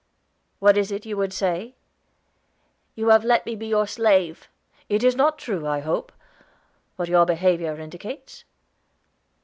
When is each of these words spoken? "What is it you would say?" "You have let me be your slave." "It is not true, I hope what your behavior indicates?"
"What 0.57 0.77
is 0.79 0.91
it 0.91 1.05
you 1.05 1.15
would 1.17 1.31
say?" 1.31 1.75
"You 2.95 3.09
have 3.09 3.23
let 3.23 3.45
me 3.45 3.55
be 3.55 3.67
your 3.67 3.85
slave." 3.85 4.47
"It 4.89 5.03
is 5.03 5.15
not 5.15 5.37
true, 5.37 5.67
I 5.67 5.81
hope 5.81 6.11
what 6.95 7.07
your 7.07 7.23
behavior 7.27 7.77
indicates?" 7.79 8.43